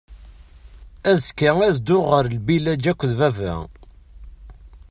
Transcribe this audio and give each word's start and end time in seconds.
Azekka 1.11 1.51
ad 1.67 1.73
dduɣ 1.77 2.05
ɣer 2.11 2.25
lbilaǧ 2.37 2.83
akked 2.91 3.11
baba. 3.19 3.53